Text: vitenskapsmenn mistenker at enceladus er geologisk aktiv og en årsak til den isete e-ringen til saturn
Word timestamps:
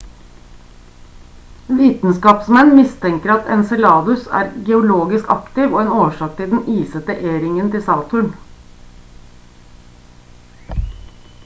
vitenskapsmenn 1.81 2.71
mistenker 2.79 3.33
at 3.33 3.51
enceladus 3.57 4.25
er 4.41 4.49
geologisk 4.71 5.29
aktiv 5.35 5.77
og 5.77 5.79
en 5.85 5.93
årsak 5.99 6.35
til 6.41 6.51
den 6.57 6.65
isete 6.79 7.19
e-ringen 7.35 7.71
til 7.77 7.87
saturn 7.93 8.35